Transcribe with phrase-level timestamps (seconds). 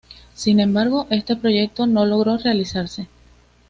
[0.33, 3.07] Sin embargo, este proyecto no logró realizarse.